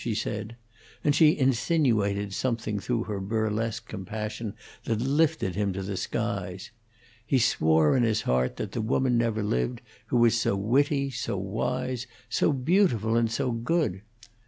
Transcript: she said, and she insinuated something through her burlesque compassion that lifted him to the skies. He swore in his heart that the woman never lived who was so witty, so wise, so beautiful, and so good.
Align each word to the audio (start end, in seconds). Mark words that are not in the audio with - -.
she 0.03 0.15
said, 0.15 0.55
and 1.03 1.13
she 1.13 1.37
insinuated 1.37 2.33
something 2.33 2.79
through 2.79 3.03
her 3.03 3.19
burlesque 3.19 3.87
compassion 3.87 4.51
that 4.85 4.99
lifted 4.99 5.53
him 5.53 5.71
to 5.71 5.83
the 5.83 5.95
skies. 5.95 6.71
He 7.23 7.37
swore 7.37 7.95
in 7.95 8.01
his 8.01 8.23
heart 8.23 8.55
that 8.57 8.71
the 8.71 8.81
woman 8.81 9.15
never 9.15 9.43
lived 9.43 9.79
who 10.07 10.17
was 10.17 10.35
so 10.41 10.55
witty, 10.55 11.11
so 11.11 11.37
wise, 11.37 12.07
so 12.29 12.51
beautiful, 12.51 13.15
and 13.15 13.29
so 13.31 13.51
good. 13.51 14.01